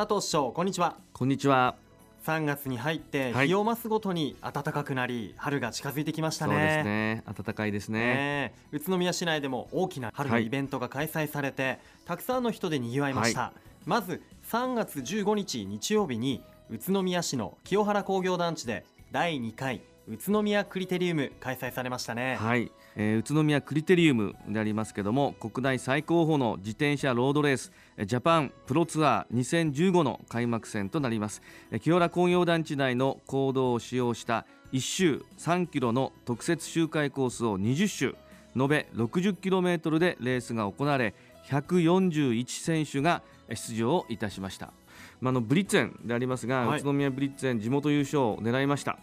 [0.00, 0.96] 佐藤市長こんにちは。
[1.12, 1.76] こんにちは。
[2.24, 6.54] 3月に入って日を増すごとに暖かくなり、春が近づいてきましたね。
[6.54, 7.22] そうですね。
[7.26, 22.34] 暖かいですね、ね、宇都宮市内でも大きな春のイベントが開催されて、はい、たくさんの人で賑わいました、はい、まず3月15日日曜日に宇都宮市の清原工業団地で第2回宇都宮クリテリウム開催されましたね。
[22.34, 27.70] はい、えー、宇都宮クリテリウムでありますけども国内最高峰の自転車ロードレース
[28.04, 31.42] ジャパンプロツアー2015の開幕戦となります。
[31.80, 38.16] 清原工業団地内の公道を使用した1周3キロの特設周回コースを20周
[38.56, 41.14] 延べ60キロメートルでレースが行われ
[41.48, 44.72] 141選手が出場いたしました、
[45.20, 48.98] まあ、のブリッツェンでありますが、はい、宇都宮ブリッツェン地元優勝を狙いました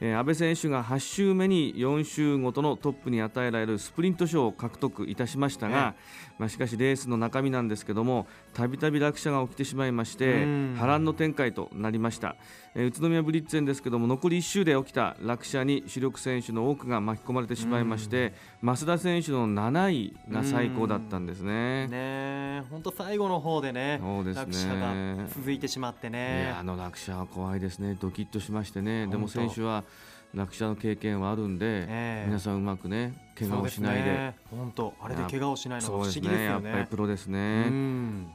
[0.00, 5.94] えー、安倍選手が8周目に4周ごとのトップに与えられるスプリント賞を獲得いたしましたが、
[6.38, 10.44] まあ、しかしレースの中身なんですけどもたびたび落車が起きてしまいまして
[10.76, 12.36] 波乱の展開となりました、
[12.74, 21.86] えー、宇都宮ブリッツェンですけども残り1周で起きた落車に主力選手の多くが巻き込まれてしまいまして増田選手の7位が最高だったんですね。
[21.88, 24.42] ね本当最後の方でねそうですね。
[24.42, 26.54] 落車が続いてしまってね。
[26.58, 27.96] あの落車は怖いですね。
[28.00, 29.06] ドキッとしましてね。
[29.06, 29.84] でも選手は
[30.34, 34.34] 落車の経験はあるんで、えー、皆さんうまくね怪我をしないで。
[34.50, 37.70] 本当、ね、あれで怪我をしないのが不思議ですよね、ね、やっぱりプロですね。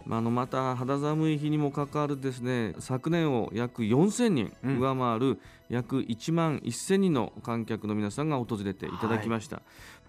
[0.05, 9.65] まあ、あのまた肌寒い日にもかかわるですね昨年を約4000人上回る約1万1000人の観客の皆さんが訪れていただきました、はい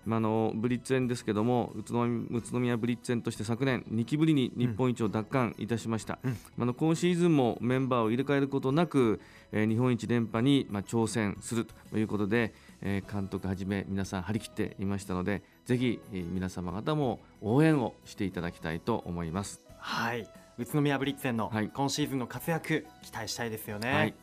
[0.06, 9.20] まあ、のブリッツェンですけども宇都宇都宮ブリッツェンとして昨年2期ぶりに日本一を奪還いたしました、うん、あの今シーズンもメンバーを入れ替えることなく、
[9.52, 19.60] えー、日本一連覇に、まあ、挑戦するということで、えー、監督はじめ皆さん張り切っていましたのでぜひ、えー、皆様方も応援をしていただきたいと思います。
[19.78, 20.28] はい。
[20.56, 24.14] 宇都宮ブリッツェンの今シーズンの活躍、期待したいですよね、はい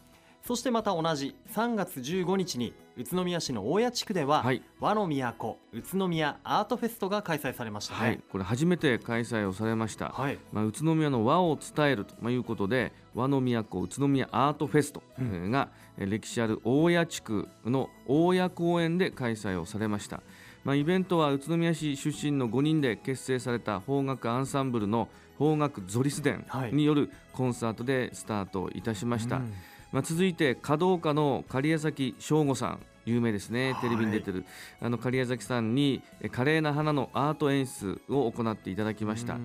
[0.44, 20.22] そしてまた同じ3月15日に宇都宮市の大谷地区では、はい、和の都宇都宮アートフェストが開催されました、ね、はい、これ初めて開催をされました、はい、まあ、宇都宮の和を伝えるということで和の都宇都宮アートフェストが、うん、歴史ある大谷地区の大谷公園で開催をされました。
[20.63, 25.09] まあ、イベントは宇都宮市出身の5人で結成された邦楽アンサンブルの
[25.40, 29.53] 邦楽ゾリス伝によるコンサートでスタートいたしました、うん
[29.91, 34.46] まあ、続いて華道家の狩矢崎翔吾さん有名ですね、テレビに出てる、
[34.79, 39.38] あの狩矢崎さんに華麗な花のアート演出を行っていただきました、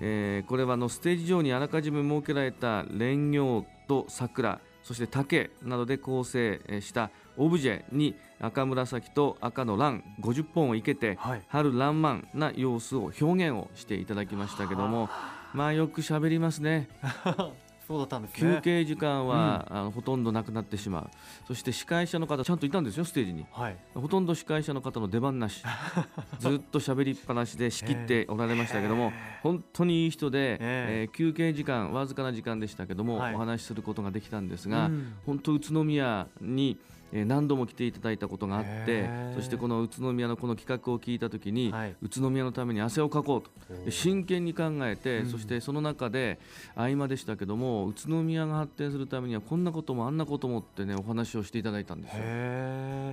[0.00, 15.08] えー、これはあのステージ上にあらかじめ設けられた蓮葉と桜そして竹などで構成したオブジェに赤紫と赤の蘭50本を生けて、はい、春爛漫な様子を表現をしていただきましたけども
[15.54, 16.88] まあよく喋りますね
[17.92, 21.10] そうだったんです、ね、休憩時間は、うん、あのほとんどなくなってしまう。
[21.46, 25.62] そして司会者の方ちゃんといたんですよステージに、はい、ほとんど司会者の方の出番なし。
[26.40, 30.58] ずっと喋りっぱなしで仕切っておられましたけども、えー、本当にいい人で、えー、
[31.02, 36.78] えー、休憩時間わずかな時間でしたけども、はい、お話しすることができたんですが、うん、本当宇都宮に
[37.12, 43.50] 何度も来ていただいたことがあってそしてこの宇都宮のこの企画を聞いた時に、はい、宇都宮のために汗をかこうと。
[43.90, 46.38] 真剣に考えて、うん、そしてその中で
[46.74, 52.22] 合間でしたけども宇都宮が発展するためにはこんなこともあんなこともってねお話をしていただいたんですよ。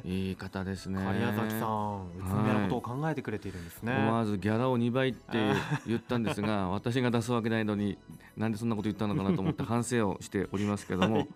[0.05, 0.99] いい方ですね。
[1.03, 5.53] 狩矢崎さん宇都宮のことを考えてくれているんですね、はい、思わずギャラを2倍って
[5.87, 7.97] 言ったんですが 私が出すわけないのに
[8.37, 11.27] なんでそんなこと言ったのかなと思って反省をしておりますけども、はい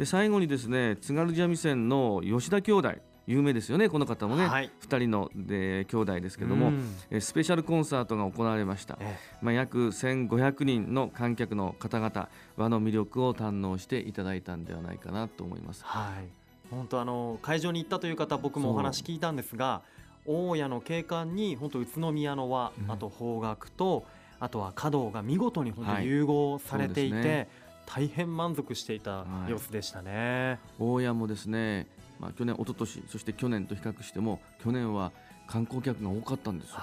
[0.00, 2.94] で最後にですね津軽三味線の吉田兄弟
[3.26, 6.72] 有名ですよねこの方もね、はい、2人ので兄弟ですけども、
[7.10, 15.84] えスペシャルコンサートが行われました、ええ、まあ、約1500人の観客の方々和の魅力を堪能していただいたんではないかなと思います。
[15.84, 16.28] はい。
[16.70, 19.82] 本当あの会場に行ったという方僕もお話聞いたんですが
[20.24, 24.06] 大谷の景観に本当宇都宮の和、うん、あと方角と
[24.40, 27.48] あとは華道が見事に本当融合されていて、はいね、
[27.92, 31.88] 大変満足していた様子でしたね、はい、大家もですね、
[32.20, 35.10] まあ、去年、一昨年そして去年と比較しても去年は
[35.48, 36.76] 観光客が多かったんですよ。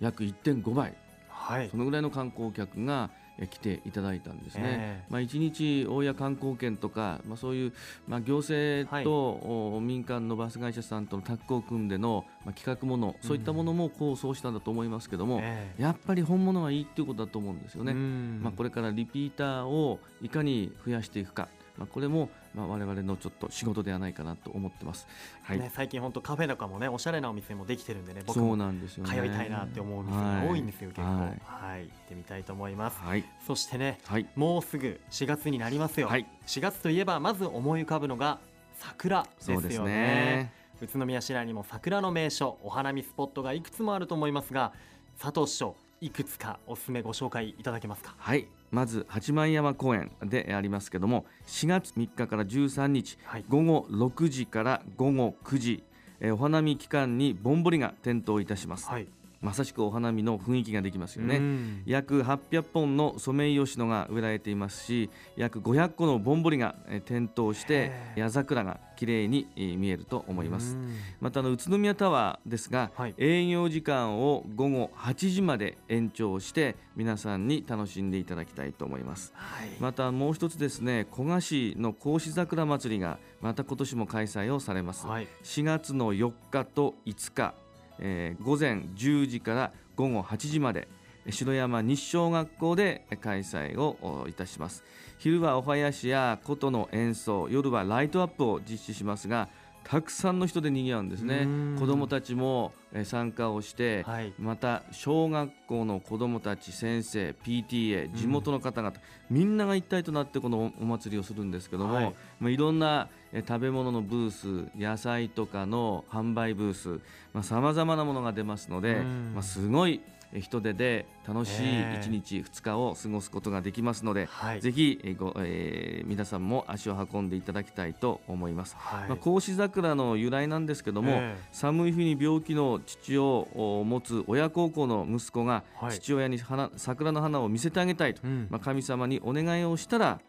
[0.00, 0.94] 約1.5倍、
[1.28, 3.10] はい、そのぐらいの観光客が
[3.46, 7.72] 来ていただいたんですね、えー、まあ、1日大谷観光券とか、まあ、そういう、
[8.06, 21.48] まあ、行政と、はい、民間のバス会社さんとのタッグを組んでの、まあ、企画ものそういったものも構想したんだと思いますけども、えー、やっぱり本物はいいっていうことだと思うんですよね、まあ、これからリピーターをいかに増やしていくか
[21.80, 25.08] まあ、これもまあ我々のちょっと仕事ではないかなと思ってます。
[25.42, 29.10] はい、ね、最近本当カフェとかもねおしゃれなお店もできてるんでね僕もなんですよね。
[29.10, 31.04] 通いたいなって思う店が多いんですよ、結構。
[31.06, 31.84] ははい。
[31.84, 33.00] い、行ってみたいと思います。
[33.00, 38.38] はい、そしてねはい、もうすぐ4月になりますよ、はい、4月といえばまず思い浮かぶのが
[38.74, 39.62] 桜ですよね。
[39.62, 40.52] そうですね。
[40.82, 44.72] 宇都宮市内にも桜の名所お花見スポットがいくつもあると思いますが
[45.18, 48.14] 佐藤師匠いくつかおすすめご紹介いただけますか？
[48.16, 53.44] はい、まず八幡山公園でありますけども、4月3日から13日、はい。
[53.48, 55.84] 午後6時から午後9時、
[56.20, 58.88] えーお花見期間にぼんぼりが点灯いたします。
[58.88, 59.06] はい
[59.40, 61.36] まさしくお花見の雰囲気ができますよね。
[61.36, 61.82] うん。
[61.86, 70.76] 約800本のソメイヨシノが植えられていますし約500個のぼんぼりがえー点灯して夜桜が綺麗にえー見えると思います。
[70.76, 70.94] うん。
[71.20, 73.14] またあの宇都宮タワーですが、はい。
[73.16, 79.32] 営業時間を午後8時まで延長して皆さんに楽しんでいただきたいと思います。
[79.34, 79.68] はい。
[79.80, 85.28] またもう一つですね古賀市の格子桜祭りがまた今年も開催をされます、はい。
[85.44, 87.54] 4月の4日と5日、
[88.00, 90.88] えー午前10時から午後8時まで
[91.28, 94.82] 城山日小学校で開催をおいたします。
[95.18, 99.48] 昼はお囃子や琴の演奏夜はライトアップを実施しますが
[99.84, 101.40] たくさんの人で賑わうんですね。
[101.44, 101.76] うん。
[101.78, 104.32] 子どもたちもえー参加をして、はい。
[104.38, 108.96] また小学校の子どもたち先生 PTA 地元の方々、
[109.30, 112.14] みんなが一体となってこのお祭りをするんですけども、はい。
[112.40, 117.00] まあ、いろんなえー食べ物のブース野菜とかの販売ブース
[117.42, 119.32] さまざ、まなものが出ますので、うん。
[119.34, 120.00] まあ、すごい
[120.32, 122.00] えー人手で楽しいねえ。
[122.04, 124.60] 1日2日を過ごすことができますので、はい。
[124.60, 128.76] ぜひえーご、えー皆さんも足を運んでいただきたいと思います。
[128.78, 129.08] はい。
[129.08, 135.92] まあ、格子桜の由来なんですけども、え寒い冬に病気の父をお持つ親孝行の息子がはい。
[136.00, 138.46] 父親に花桜の花を見せてあげたいと、うん。
[138.50, 140.20] まあ、神様にお願いをしたら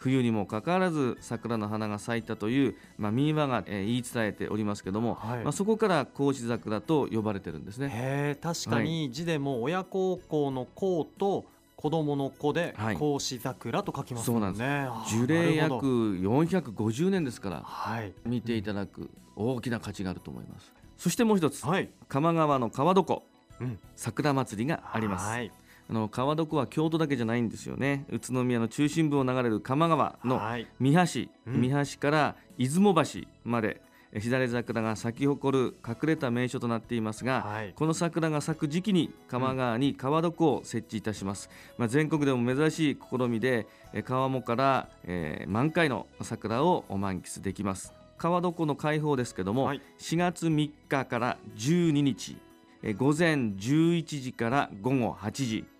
[0.00, 5.44] 冬にもかかわらず桜の花が咲いたという、まあ、民話が、えー言い伝えておりますけども、はい。
[5.44, 7.88] まあ、そこから格子桜と呼ばれてるんですね。
[7.92, 11.44] へえ確かに字でも親孝行の孝と
[11.76, 12.94] 子供の子ではい。
[12.94, 14.38] 格子桜と書きますね。
[14.40, 15.86] あー樹齢約なるほど。
[15.86, 18.12] 450年ですからはい。
[18.24, 20.72] 見ていただく大きな価値があると思います。
[20.96, 21.90] そしてもう一つはい。
[22.08, 23.20] 鎌川の川床
[23.60, 23.78] うん。
[23.96, 25.26] 桜祭りがあります。
[25.28, 25.52] はい
[25.90, 28.06] あの川床は京都だけじゃないんですよね。
[28.10, 30.68] 宇都宮の中心部を流れる鎌川のはい。
[30.78, 31.00] 三橋、
[31.48, 31.60] うん。
[31.60, 33.02] 三橋から出雲橋
[33.42, 33.82] まで
[34.12, 37.72] えしだれ桜が咲き誇る隠れた名所となっていますが、はい。
[37.74, 47.92] この桜が咲く時期に鎌川に川床を設置いたします、まあ、全国でも珍しい試みでえ川面から、えー満開の桜を満喫できます。
[48.16, 49.82] 川床の開放ですけども、はい。
[49.98, 52.36] 4月3日から12日
[52.82, 55.64] え午前11時から午後8時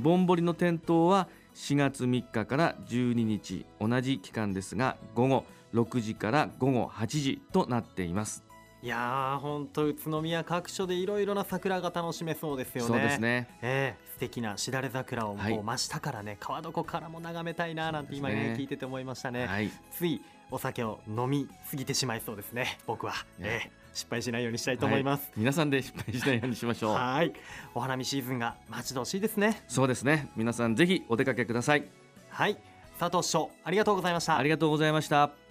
[0.00, 5.44] ぼんぼりの点灯は4月3日から12日同じ期間ですが午後
[5.74, 8.44] 6時から午後8時となっています。
[8.82, 12.88] いやー本当宇都宮各所でいろいろな桜が楽しめそうですよね。
[12.88, 13.48] そうですね。
[13.62, 15.54] ええ素敵なしだれ桜をはい。
[15.54, 18.56] こう真下からね、川床からも眺めたいななんて今ねね。
[18.56, 19.70] 聞いてて思いましたね、はい。
[19.90, 26.92] ついお酒を飲みすぎてしまいそうですね僕は、ねええ失敗しないようにしたいと思います、皆さんで失敗しないようにしましょう。
[26.92, 27.32] はい。
[27.74, 29.62] お花見シーズンが待ち遠しいですね。
[29.68, 30.28] そうですね。
[30.36, 31.84] 皆さんぜひお出かけください。
[32.28, 32.58] はい。
[32.98, 34.36] 佐藤師匠ありがとうございました。
[34.36, 35.45] ありがとうございました